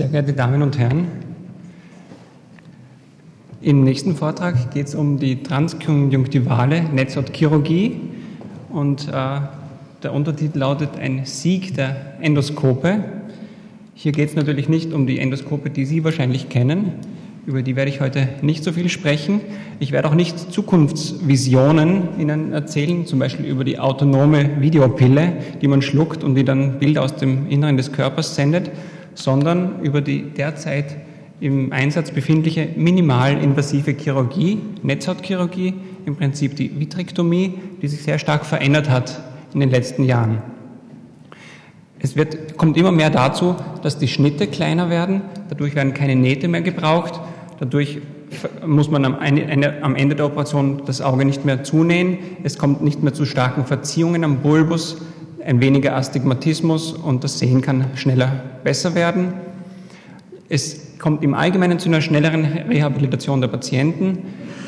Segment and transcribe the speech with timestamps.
[0.00, 1.08] Sehr geehrte Damen und Herren,
[3.60, 8.00] im nächsten Vortrag geht es um die transkonjunktivale Netzhautchirurgie
[8.70, 9.12] und äh,
[10.02, 13.04] der Untertitel lautet Ein Sieg der Endoskope.
[13.92, 16.92] Hier geht es natürlich nicht um die Endoskope, die Sie wahrscheinlich kennen.
[17.44, 19.42] Über die werde ich heute nicht so viel sprechen.
[19.80, 25.82] Ich werde auch nicht Zukunftsvisionen Ihnen erzählen, zum Beispiel über die autonome Videopille, die man
[25.82, 28.70] schluckt und die dann Bilder aus dem Inneren des Körpers sendet,
[29.14, 30.96] sondern über die derzeit
[31.40, 35.74] im Einsatz befindliche minimalinvasive Chirurgie, Netzhautchirurgie,
[36.06, 39.20] im Prinzip die Vitrektomie, die sich sehr stark verändert hat
[39.54, 40.42] in den letzten Jahren.
[41.98, 46.48] Es wird, kommt immer mehr dazu, dass die Schnitte kleiner werden, dadurch werden keine Nähte
[46.48, 47.20] mehr gebraucht,
[47.58, 47.98] dadurch
[48.64, 53.12] muss man am Ende der Operation das Auge nicht mehr zunähen, es kommt nicht mehr
[53.12, 55.02] zu starken Verziehungen am Bulbus,
[55.44, 59.32] ein weniger Astigmatismus und das Sehen kann schneller besser werden.
[60.48, 64.18] Es kommt im Allgemeinen zu einer schnelleren Rehabilitation der Patienten.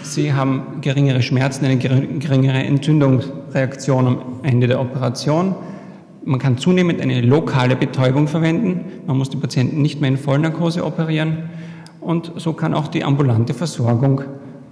[0.02, 5.54] Sie haben geringere Schmerzen, eine geringere Entzündungsreaktion am Ende der Operation.
[6.24, 9.02] Man kann zunehmend eine lokale Betäubung verwenden.
[9.06, 11.50] Man muss die Patienten nicht mehr in Vollnarkose operieren.
[12.00, 14.22] Und so kann auch die ambulante Versorgung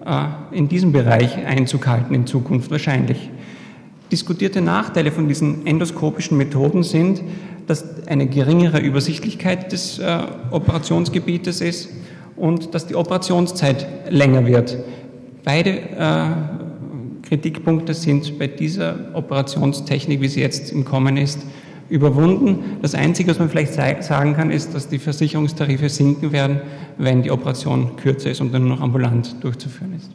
[0.04, 3.30] äh, in diesem Bereich Einzug halten in Zukunft wahrscheinlich.
[4.12, 7.22] Diskutierte Nachteile von diesen endoskopischen Methoden sind,
[7.66, 10.18] dass eine geringere Übersichtlichkeit des äh,
[10.50, 11.88] Operationsgebietes ist
[12.36, 14.76] und dass die Operationszeit länger wird.
[15.44, 16.24] Beide äh,
[17.22, 21.40] Kritikpunkte sind bei dieser Operationstechnik, wie sie jetzt im Kommen ist,
[21.88, 22.78] überwunden.
[22.82, 26.60] Das Einzige, was man vielleicht sagen kann, ist, dass die Versicherungstarife sinken werden,
[26.98, 30.10] wenn die Operation kürzer ist und dann nur noch ambulant durchzuführen ist.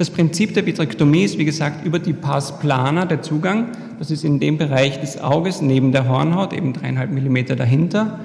[0.00, 3.66] Das Prinzip der Vitrektomie ist, wie gesagt, über die Pars plana der Zugang.
[3.98, 8.18] Das ist in dem Bereich des Auges neben der Hornhaut, eben dreieinhalb Millimeter dahinter.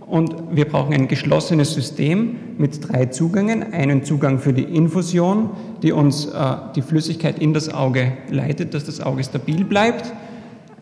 [0.00, 3.72] Und wir brauchen ein geschlossenes System mit drei Zugängen.
[3.72, 5.48] Einen Zugang für die Infusion,
[5.82, 10.12] die uns äh, die Flüssigkeit in das Auge leitet, dass das Auge stabil bleibt.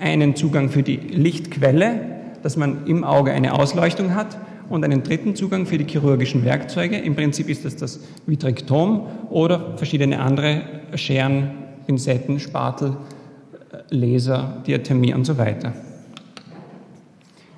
[0.01, 2.01] Einen Zugang für die Lichtquelle,
[2.43, 4.37] dass man im Auge eine Ausleuchtung hat
[4.73, 6.97] und einen dritten Zugang für die chirurgischen Werkzeuge.
[6.97, 10.63] Im Prinzip ist das das Vitrektom oder verschiedene andere
[10.95, 11.51] Scheren,
[11.87, 12.97] Pinzetten, Spatel,
[13.91, 15.75] Laser, Diathermie und so weiter.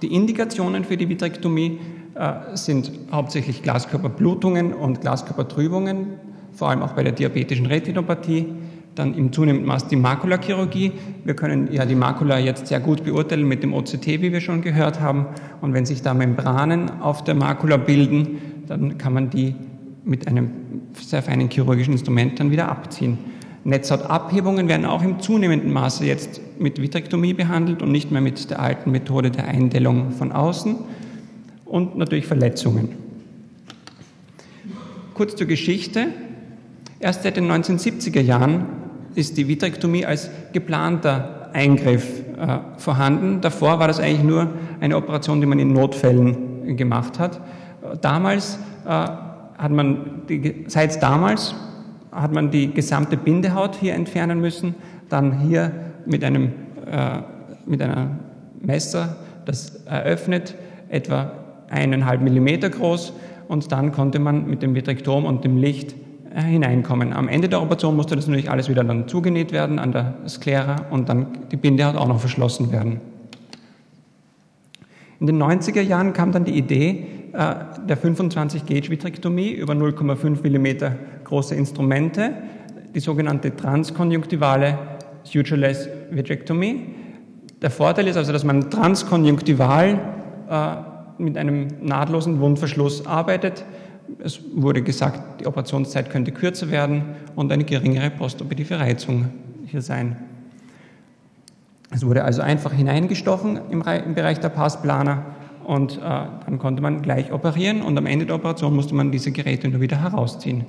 [0.02, 1.78] Die Indikationen für die Vitrektomie
[2.16, 6.14] äh, sind hauptsächlich Glaskörperblutungen und Glaskörpertrübungen,
[6.52, 8.46] vor allem auch bei der diabetischen Retinopathie
[8.94, 10.92] dann im zunehmenden Maß die Makulachirurgie.
[11.24, 14.62] Wir können ja die Makula jetzt sehr gut beurteilen mit dem OCT, wie wir schon
[14.62, 15.26] gehört haben.
[15.60, 19.54] Und wenn sich da Membranen auf der Makula bilden, dann kann man die
[20.04, 20.50] mit einem
[20.94, 23.18] sehr feinen chirurgischen Instrument dann wieder abziehen.
[23.64, 28.60] Netzhautabhebungen werden auch im zunehmenden Maße jetzt mit Vitrektomie behandelt und nicht mehr mit der
[28.60, 30.76] alten Methode der Eindellung von außen.
[31.64, 32.90] Und natürlich Verletzungen.
[35.14, 36.08] Kurz zur Geschichte.
[37.00, 38.66] Erst seit den 1970er Jahren
[39.14, 43.40] ist die Vitrektomie als geplanter Eingriff äh, vorhanden.
[43.40, 44.48] Davor war das eigentlich nur
[44.80, 47.40] eine Operation, die man in Notfällen gemacht hat.
[48.00, 51.54] Damals äh, hat man, die, seit damals
[52.10, 54.74] hat man die gesamte Bindehaut hier entfernen müssen,
[55.08, 55.72] dann hier
[56.06, 56.52] mit einem,
[56.90, 57.18] äh,
[57.66, 58.18] mit einem
[58.60, 60.54] Messer das eröffnet,
[60.88, 61.32] etwa
[61.70, 63.12] eineinhalb Millimeter groß,
[63.46, 65.94] und dann konnte man mit dem Vitrektom und dem Licht
[66.40, 67.12] hineinkommen.
[67.12, 70.86] Am Ende der Operation musste das natürlich alles wieder dann zugenäht werden an der Sklera
[70.90, 73.00] und dann die Bindehaut auch noch verschlossen werden.
[75.20, 77.54] In den 90er Jahren kam dann die Idee äh,
[77.88, 82.32] der 25-Gauge-Vitrektomie über 0,5 mm große Instrumente,
[82.94, 84.78] die sogenannte transkonjunktivale
[85.22, 86.94] Sutureless Vitrektomie.
[87.62, 89.98] Der Vorteil ist also, dass man transkonjunktival
[90.50, 93.64] äh, mit einem nahtlosen Wundverschluss arbeitet.
[94.22, 97.02] Es wurde gesagt, die Operationszeit könnte kürzer werden
[97.34, 99.26] und eine geringere postoperative Reizung
[99.66, 100.16] hier sein.
[101.90, 103.80] Es wurde also einfach hineingestochen im,
[104.14, 105.24] Bereich der Passplaner
[105.64, 109.30] und äh, dann konnte man gleich operieren und am Ende der Operation musste man diese
[109.30, 110.64] Geräte nur wieder herausziehen.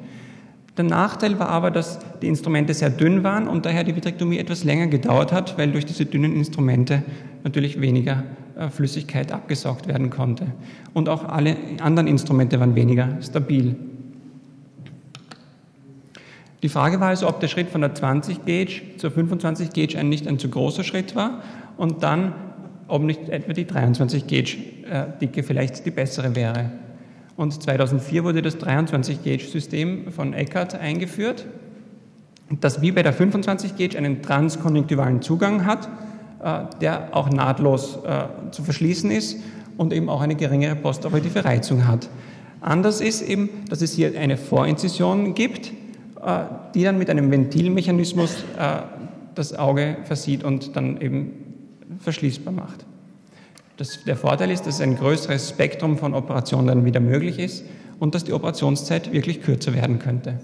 [0.78, 4.64] Der Nachteil war aber, dass die Instrumente sehr dünn waren und daher die Vitrektomie etwas
[4.64, 7.04] länger gedauert hat, weil durch diese dünnen Instrumente
[7.44, 8.24] natürlich weniger
[8.70, 10.48] Flüssigkeit abgesaugt werden konnte.
[10.94, 13.76] Und auch alle anderen Instrumente waren weniger stabil.
[16.64, 20.10] Die Frage war also, ob der Schritt von der 20 Gauge zur 25 Gauge ein
[20.10, 21.44] nicht ein zu großer Schritt war
[21.78, 22.34] und dann,
[22.88, 24.58] ob nicht etwa die 23 Gauge
[24.90, 26.72] äh, Dicke vielleicht die bessere wäre.
[27.36, 31.46] Und 2004 wurde das 23-Gauge-System von Eckert eingeführt,
[32.62, 36.05] das wie bei der 25-Gauge einen transkonjunktivalen Zugang hat, äh,
[36.82, 39.38] der auch nahtlos äh, zu verschließen ist
[39.78, 42.10] und eben auch eine geringere postoperative Reizung hat.
[42.62, 45.72] Anders ist eben, dass es hier eine Vorinzision gibt,
[46.26, 46.44] äh,
[46.74, 48.82] die dann mit einem Ventilmechanismus äh,
[49.36, 51.32] das Auge versieht und dann eben
[52.00, 52.86] verschließbar macht.
[53.78, 57.66] Das, der Vorteil ist, dass ein größeres Spektrum von Operationen dann wieder möglich ist
[58.00, 60.40] und dass die Operationszeit wirklich kürzer werden könnte.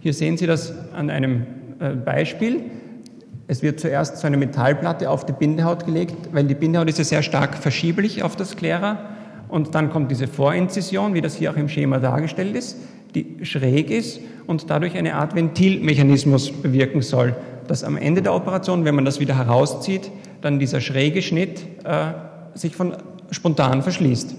[0.00, 1.46] Hier sehen Sie das an einem
[1.80, 2.62] äh, Beispiel.
[3.50, 7.04] Es wird zuerst so eine Metallplatte auf die Bindehaut gelegt, weil die Bindehaut ist ja
[7.04, 8.98] sehr stark verschieblich auf das Sklera.
[9.48, 12.76] Und dann kommt diese Vorinzision, wie das hier auch im Schema dargestellt ist,
[13.14, 17.34] die schräg ist und dadurch eine Art Ventilmechanismus bewirken soll,
[17.66, 20.10] dass am Ende der Operation, wenn man das wieder herauszieht,
[20.42, 22.12] dann dieser schräge Schnitt äh,
[22.52, 22.96] sich von
[23.30, 24.34] spontan verschließt.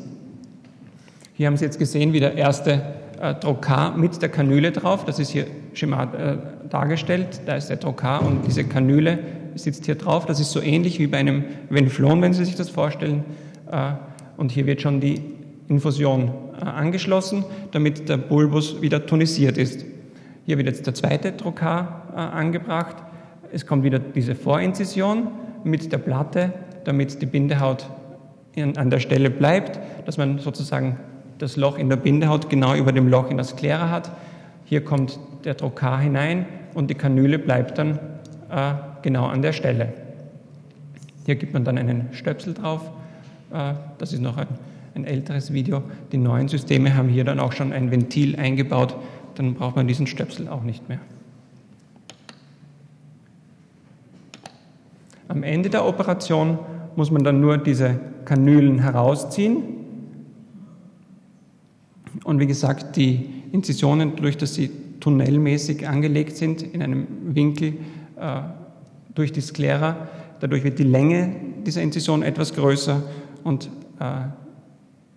[1.33, 2.83] Hier haben Sie jetzt gesehen, wie der erste
[3.19, 6.37] äh, Trokar mit der Kanüle drauf, das ist hier Schema äh,
[6.69, 9.19] dargestellt, da ist der Trokar und diese Kanüle
[9.55, 10.25] sitzt hier drauf.
[10.25, 13.23] Das ist so ähnlich wie bei einem Venflon, wenn Sie sich das vorstellen.
[13.71, 13.91] Äh,
[14.37, 15.21] und hier wird schon die
[15.67, 19.85] Infusion äh, angeschlossen, damit der Bulbus wieder tonisiert ist.
[20.45, 22.97] Hier wird jetzt der zweite Trokar äh, angebracht.
[23.51, 25.27] Es kommt wieder diese Vorinzision
[25.63, 26.53] mit der Platte,
[26.85, 27.89] damit die Bindehaut
[28.55, 30.97] in, an der Stelle bleibt, dass man sozusagen
[31.37, 34.11] das Loch in der Bindehaut genau über dem Loch in das Sklera hat.
[34.65, 36.45] Hier kommt der Trokar hinein
[36.79, 37.99] und die Kanüle bleibt dann
[38.49, 39.91] äh, genau an der Stelle.
[41.25, 42.89] Hier gibt man dann einen Stöpsel drauf.
[43.51, 44.47] Äh, das ist noch ein,
[44.95, 45.83] ein älteres Video.
[46.13, 48.95] Die neuen Systeme haben hier dann auch schon ein Ventil eingebaut.
[49.35, 50.99] Dann braucht man diesen Stöpsel auch nicht mehr.
[55.27, 56.59] Am Ende der Operation
[56.95, 59.63] muss man dann nur diese Kanülen herausziehen.
[62.23, 67.75] Und wie gesagt, die Inzisionen, durch dass sie tunnelmäßig angelegt sind, in einem Winkel
[68.17, 68.41] äh,
[69.15, 70.07] durch die Sklera,
[70.39, 71.35] dadurch wird die Länge
[71.65, 73.03] dieser Inzision etwas größer
[73.43, 73.69] und
[73.99, 74.21] äh,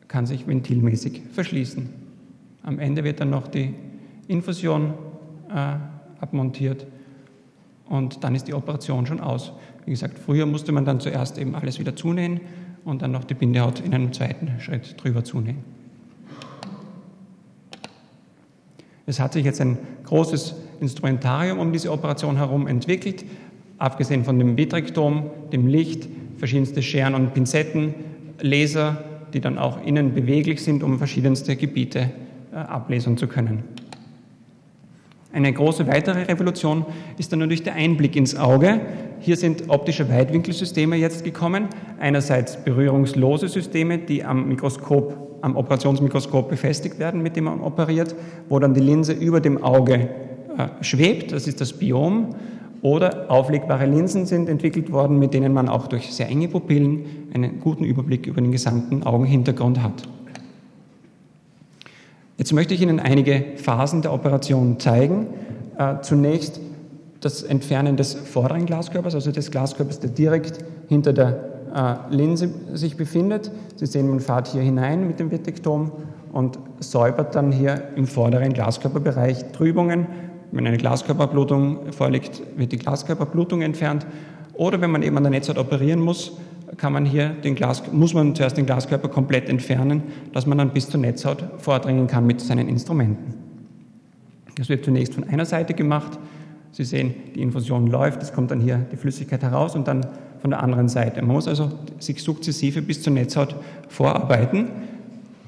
[0.08, 1.88] kann sich ventilmäßig verschließen.
[2.62, 3.74] Am Ende wird dann noch die
[4.28, 4.94] Infusion
[5.50, 5.74] äh,
[6.20, 6.86] abmontiert
[7.88, 9.52] und dann ist die Operation schon aus.
[9.84, 12.40] Wie gesagt, früher musste man dann zuerst eben alles wieder zunähen
[12.84, 15.81] und dann noch die Bindehaut in einem zweiten Schritt drüber zunähen.
[19.12, 19.76] Es hat sich jetzt ein
[20.06, 23.26] großes Instrumentarium um diese Operation herum entwickelt,
[23.76, 27.92] abgesehen von dem Vitrektom, dem Licht, verschiedenste Scheren und Pinzetten,
[28.40, 29.04] Laser,
[29.34, 32.10] die dann auch innen beweglich sind, um verschiedenste Gebiete
[32.54, 33.64] äh, ablesen zu können.
[35.30, 36.86] Eine große weitere Revolution
[37.18, 38.80] ist dann natürlich der Einblick ins Auge.
[39.20, 41.68] Hier sind optische Weitwinkelsysteme jetzt gekommen.
[42.00, 48.14] Einerseits berührungslose Systeme, die am Mikroskop, am Operationsmikroskop befestigt werden, mit dem man operiert,
[48.48, 50.08] wo dann die Linse über dem Auge
[50.56, 51.32] äh, schwebt.
[51.32, 52.34] Das ist das Biom.
[52.80, 57.60] Oder auflegbare Linsen sind entwickelt worden, mit denen man auch durch sehr enge Pupillen einen
[57.60, 60.02] guten Überblick über den gesamten Augenhintergrund hat.
[62.38, 65.28] Jetzt möchte ich Ihnen einige Phasen der Operation zeigen.
[65.78, 66.60] Äh, zunächst
[67.20, 71.51] das Entfernen des vorderen Glaskörpers, also des Glaskörpers, der direkt hinter der
[72.10, 73.50] Linse sich befindet.
[73.76, 75.92] Sie sehen, man fährt hier hinein mit dem Vitektom
[76.32, 80.06] und säubert dann hier im vorderen Glaskörperbereich Trübungen
[80.52, 84.06] wenn eine Glaskörperblutung vorliegt, wird die Glaskörperblutung entfernt.
[84.52, 86.32] Oder wenn man eben an der Netzhaut operieren muss,
[86.76, 90.02] kann man hier den Glas, muss man zuerst den Glaskörper komplett entfernen,
[90.32, 93.34] dass man dann bis zur Netzhaut vordringen kann mit seinen Instrumenten.
[94.56, 96.18] Das wird zunächst von einer Seite gemacht.
[96.70, 100.06] Sie sehen, die Infusion läuft, es kommt dann hier die Flüssigkeit heraus und dann
[100.42, 101.22] von der anderen Seite.
[101.22, 103.56] Man muss also sich sukzessive bis zur Netzhaut
[103.88, 104.68] vorarbeiten.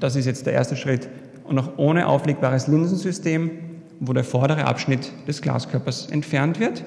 [0.01, 1.09] Das ist jetzt der erste Schritt.
[1.45, 3.51] Und auch ohne auflegbares Linsensystem
[4.01, 6.85] wo der vordere Abschnitt des Glaskörpers entfernt wird.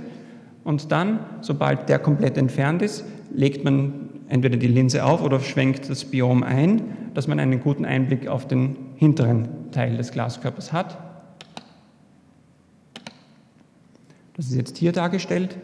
[0.63, 5.89] Und dann, sobald der komplett entfernt ist, legt man entweder die Linse auf oder schwenkt
[5.89, 6.81] das Biom ein,
[7.13, 10.97] dass man einen guten Einblick auf den hinteren Teil des Glaskörpers hat.
[14.35, 15.57] Das ist jetzt hier dargestellt.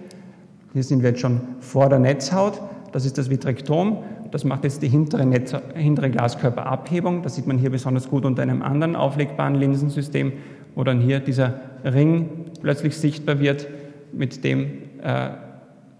[0.74, 2.60] Hier sind wir jetzt schon vor der Netzhaut.
[2.92, 4.00] Das ist das Vitrektom.
[4.32, 7.22] Das macht jetzt die hintere, Netz, hintere Glaskörperabhebung.
[7.22, 10.34] Das sieht man hier besonders gut unter einem anderen auflegbaren Linsensystem,
[10.74, 11.53] wo dann hier dieser
[11.84, 13.68] Ring plötzlich sichtbar wird,
[14.12, 14.65] mit dem,
[15.01, 15.30] äh,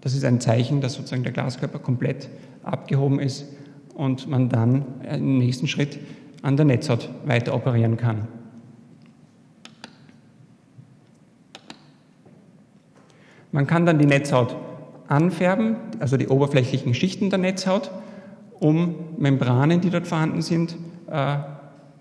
[0.00, 2.28] das ist ein Zeichen, dass sozusagen der Glaskörper komplett
[2.64, 3.46] abgehoben ist
[3.94, 5.98] und man dann im nächsten Schritt
[6.42, 8.28] an der Netzhaut weiter operieren kann.
[13.54, 14.56] Man kann dann die Netzhaut
[15.06, 17.92] anfärben, also die oberflächlichen Schichten der Netzhaut,
[18.58, 20.74] um Membranen, die dort vorhanden sind,
[21.08, 21.36] äh,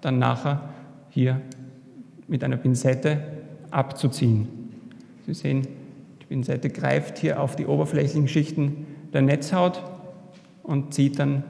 [0.02, 0.70] dann nachher
[1.10, 1.42] hier
[2.28, 3.20] mit einer Pinzette
[3.70, 4.48] abzuziehen.
[5.28, 5.68] Sie sehen,
[6.24, 9.84] die Pinzette greift hier auf die oberflächlichen Schichten der Netzhaut
[10.64, 11.44] und zieht dann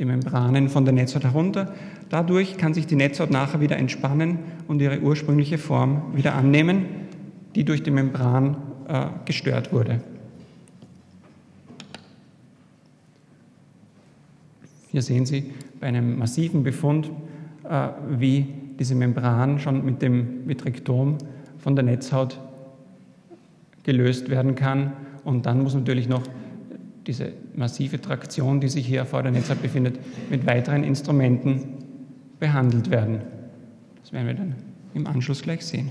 [0.00, 1.72] die Membranen von der Netzhaut herunter.
[2.08, 6.86] Dadurch kann sich die Netzhaut nachher wieder entspannen und ihre ursprüngliche Form wieder annehmen,
[7.54, 8.56] die durch die Membran
[8.88, 10.00] äh, gestört wurde.
[14.90, 17.10] Hier sehen Sie bei einem massiven Befund,
[17.68, 18.46] äh, wie
[18.78, 21.18] diese Membran schon mit dem Vitrektom
[21.58, 22.38] von der Netzhaut
[23.82, 24.92] gelöst werden kann.
[25.24, 26.22] Und dann muss natürlich noch
[27.06, 29.98] diese massive Traktion, die sich hier vor der Netzhaut befindet,
[30.30, 31.62] mit weiteren Instrumenten
[32.38, 33.20] behandelt werden.
[34.00, 34.54] Das werden wir dann
[34.94, 35.90] im Anschluss gleich sehen,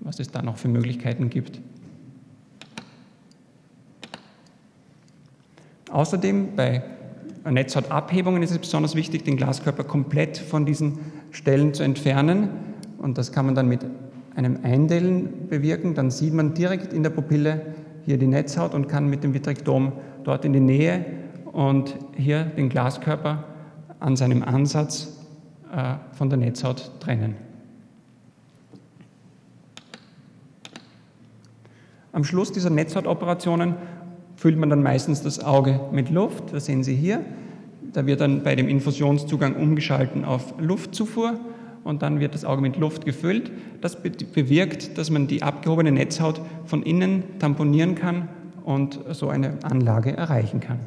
[0.00, 1.60] was es da noch für Möglichkeiten gibt.
[5.94, 6.82] Außerdem bei
[7.48, 10.98] Netzhautabhebungen ist es besonders wichtig, den Glaskörper komplett von diesen
[11.30, 12.48] Stellen zu entfernen.
[12.98, 13.86] Und das kann man dann mit
[14.34, 15.94] einem Eindellen bewirken.
[15.94, 17.62] Dann sieht man direkt in der Pupille
[18.04, 19.92] hier die Netzhaut und kann mit dem Vitrektom
[20.24, 21.06] dort in die Nähe
[21.52, 23.44] und hier den Glaskörper
[24.00, 25.20] an seinem Ansatz
[25.72, 27.36] äh, von der Netzhaut trennen.
[32.10, 33.76] Am Schluss dieser Netzhautoperationen
[34.36, 36.52] füllt man dann meistens das Auge mit Luft.
[36.52, 37.24] Das sehen Sie hier.
[37.92, 41.38] Da wird dann bei dem Infusionszugang umgeschalten auf Luftzufuhr
[41.84, 43.52] und dann wird das Auge mit Luft gefüllt.
[43.80, 48.28] Das bewirkt, dass man die abgehobene Netzhaut von innen tamponieren kann
[48.64, 50.80] und so eine Anlage erreichen kann.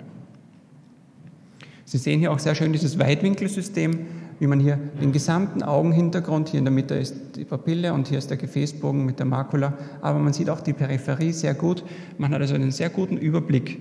[1.86, 4.08] Sie sehen hier auch sehr schön dieses Weitwinkelsystem,
[4.40, 8.18] wie man hier den gesamten Augenhintergrund, hier in der Mitte ist die Papille und hier
[8.18, 11.84] ist der Gefäßbogen mit der Makula, aber man sieht auch die Peripherie sehr gut.
[12.18, 13.80] Man hat also einen sehr guten Überblick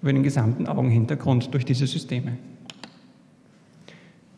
[0.00, 2.38] über den gesamten Augenhintergrund durch diese Systeme.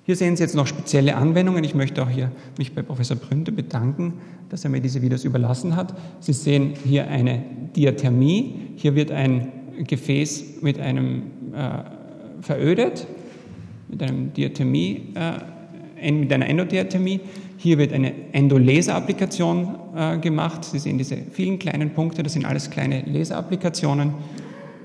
[0.04, 1.62] Hier sehen Sie jetzt noch spezielle Anwendungen.
[1.62, 4.14] Ich möchte auch hier mich bei Professor Brünte bedanken,
[4.48, 5.94] dass er mir diese Videos überlassen hat.
[6.20, 7.42] Sie sehen hier eine
[7.76, 8.72] Diathermie.
[8.76, 9.52] Hier wird ein
[9.86, 11.22] Gefäß mit einem
[11.54, 13.06] äh, verödet
[13.90, 17.20] mit, einem Diathermie, äh, mit einer Endodiathermie.
[17.56, 20.64] Hier wird eine Endolaser-Applikation äh, gemacht.
[20.64, 24.14] Sie sehen diese vielen kleinen Punkte, das sind alles kleine Laserapplikationen.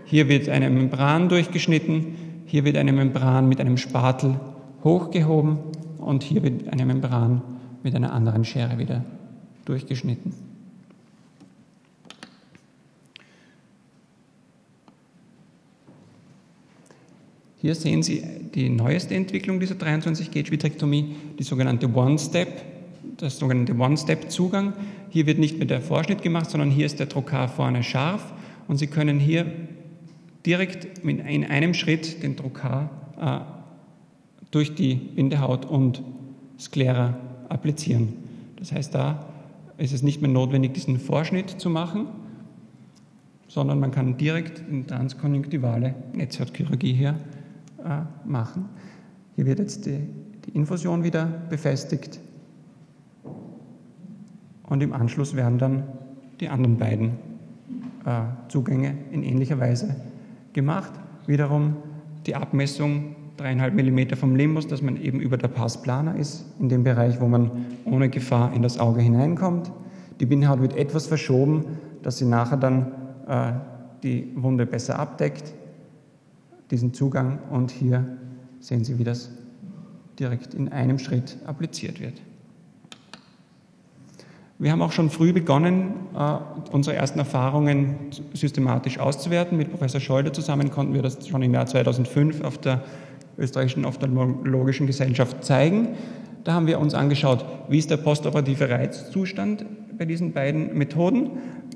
[0.05, 4.39] Hier wird eine Membran durchgeschnitten, hier wird eine Membran mit einem Spatel
[4.83, 5.57] hochgehoben
[5.97, 7.41] und hier wird eine Membran
[7.81, 9.03] mit einer anderen Schere wieder
[9.65, 10.44] durchgeschnitten.
[17.65, 18.21] Hier sehen Sie
[18.53, 22.61] die neueste Entwicklung dieser 23-Gauge-Vitrektomie, die sogenannte One-Step,
[23.17, 24.73] das sogenannte One-Step-Zugang.
[25.09, 28.33] Hier wird nicht mehr der Vorschnitt gemacht, sondern hier ist der Trokar vorne scharf
[28.67, 29.47] und Sie können hier
[30.45, 36.03] direkt in einem Schritt den Trokar äh, durch die Bindehaut und
[36.59, 37.17] Sklera
[37.49, 38.13] applizieren.
[38.57, 39.25] Das heißt, da
[39.79, 42.05] ist es nicht mehr notwendig, diesen Vorschnitt zu machen,
[43.47, 47.15] sondern man kann direkt in transkonjunktivale Netzhautchirurgie hier
[47.85, 48.65] äh, machen.
[49.35, 49.99] Hier wird jetzt die,
[50.45, 52.19] die Infusion wieder befestigt
[54.67, 55.83] und im Anschluss werden dann
[56.39, 57.11] die anderen beiden
[58.05, 59.95] äh, Zugänge in ähnlicher Weise
[60.53, 60.91] gemacht.
[61.27, 61.77] Wiederum
[62.25, 66.69] die Abmessung 3,5 mm vom Limbus, dass man eben über der Pars plana ist, in
[66.69, 67.51] dem Bereich, wo man
[67.85, 69.71] ohne Gefahr in das Auge hineinkommt.
[70.19, 71.65] Die Bindehaut wird etwas verschoben,
[72.01, 72.91] dass sie nachher dann
[73.27, 73.53] äh,
[74.03, 75.53] die Wunde besser abdeckt
[76.71, 78.17] diesen Zugang und hier
[78.59, 79.29] sehen Sie, wie das
[80.19, 82.21] direkt in einem Schritt appliziert wird.
[84.57, 86.37] Wir haben auch schon früh begonnen, äh,
[86.71, 87.95] unsere ersten Erfahrungen
[88.33, 89.57] systematisch auszuwerten.
[89.57, 92.83] Mit Professor Scholder zusammen konnten wir das schon im Jahr 2005 auf der
[93.37, 95.89] Österreichischen Ophthalmologischen Gesellschaft zeigen.
[96.45, 99.65] Da haben wir uns angeschaut, wie ist der postoperative Reizzustand
[99.97, 101.31] bei diesen beiden Methoden.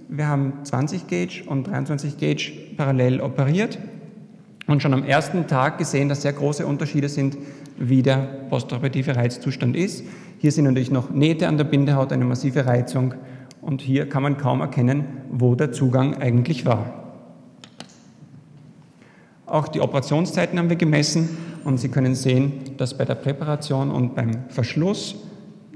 [0.07, 3.77] Wir haben 20 Gauge und 23 Gauge parallel operiert
[4.69, 7.37] und schon am ersten Tag gesehen, dass sehr große Unterschiede sind,
[7.79, 8.17] wie der
[8.49, 10.03] postoperative Reizzustand ist.
[10.37, 13.15] Hier sind natürlich noch Nähte an der Bindehaut, eine massive Reizung
[13.61, 17.15] und hier kann man kaum erkennen, wo der Zugang eigentlich war.
[19.47, 21.29] Auch die Operationszeiten haben wir gemessen
[21.63, 25.15] und Sie können sehen, dass bei der Präparation und beim Verschluss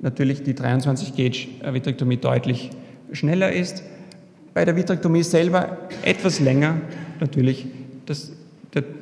[0.04, 2.70] natürlich die 23 Gauge Vitrektomie deutlich
[3.12, 3.82] schneller ist.
[4.54, 6.76] Bei der Vitrektomie selber etwas länger,
[7.20, 7.66] natürlich
[8.06, 8.34] das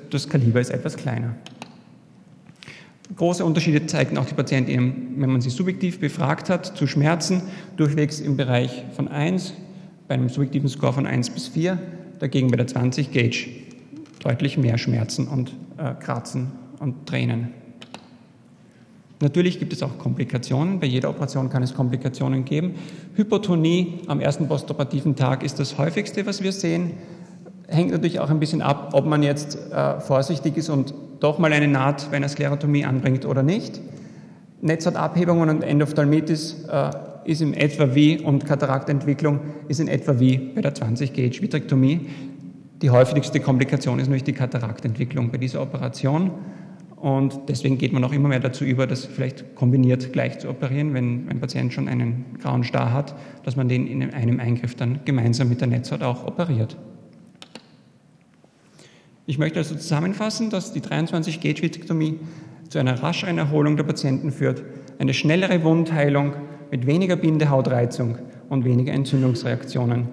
[0.09, 1.35] das Kaliber ist etwas kleiner.
[3.15, 7.43] Große Unterschiede zeigten auch die Patienten, wenn man sie subjektiv befragt hat, zu Schmerzen,
[7.75, 9.53] durchwegs im Bereich von 1,
[10.07, 11.77] bei einem subjektiven Score von 1 bis 4,
[12.19, 13.49] dagegen bei der 20 Gauge
[14.19, 17.49] deutlich mehr Schmerzen und äh, Kratzen und Tränen.
[19.19, 20.79] Natürlich gibt es auch Komplikationen.
[20.79, 22.75] Bei jeder Operation kann es Komplikationen geben.
[23.15, 26.93] Hypotonie am ersten postoperativen Tag ist das häufigste, was wir sehen
[27.71, 31.53] hängt natürlich auch ein bisschen ab, ob man jetzt äh, vorsichtig ist und doch mal
[31.53, 33.79] eine Naht bei einer Sklerotomie anbringt oder nicht.
[34.61, 36.91] Netzhautabhebungen und Endophthalmitis äh,
[37.25, 42.07] ist in etwa wie, und Kataraktentwicklung ist in etwa wie bei der 20-Gauge-Vitrektomie.
[42.81, 46.31] Die häufigste Komplikation ist nämlich die Kataraktentwicklung bei dieser Operation.
[46.95, 50.93] Und deswegen geht man auch immer mehr dazu über, das vielleicht kombiniert gleich zu operieren,
[50.93, 54.99] wenn ein Patient schon einen grauen Star hat, dass man den in einem Eingriff dann
[55.03, 56.77] gemeinsam mit der Netzhaut auch operiert.
[59.31, 62.19] Ich möchte also zusammenfassen, dass die 23-Gauge-Vitrektomie
[62.67, 64.61] zu einer rascheren Erholung der Patienten führt,
[64.99, 66.33] eine schnellere Wundheilung
[66.69, 68.17] mit weniger Bindehautreizung
[68.49, 70.09] und weniger Entzündungsreaktionen.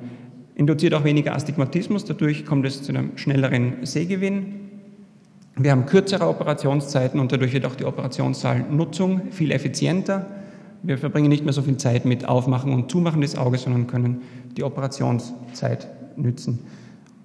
[0.55, 4.55] Induziert auch weniger Astigmatismus, dadurch kommt es zu einem schnelleren Sehgewinn.
[5.57, 10.27] Wir haben kürzere Operationszeiten und dadurch wird auch die Operationssaalnutzung viel effizienter.
[10.85, 14.23] Wir verbringen nicht mehr so viel Zeit mit Aufmachen und Zumachen des Auges, sondern können
[14.57, 16.61] die Operationszeit nützen.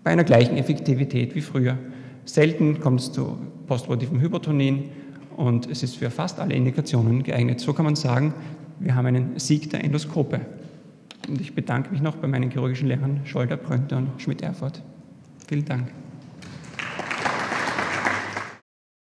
[0.03, 1.77] Bei einer gleichen Effektivität wie früher.
[2.25, 4.89] Selten kommt es zu postoperativem Hypotonin
[5.38, 7.60] und es ist für fast alle Indikationen geeignet.
[7.60, 8.33] So kann man sagen,
[8.79, 10.41] wir haben einen Sieg der Endoskope.
[11.27, 14.81] Und ich bedanke mich noch bei meinen chirurgischen Lehrern Scholder, Brönter und Schmidt-Erfurt.
[15.48, 16.02] Vielen Dank.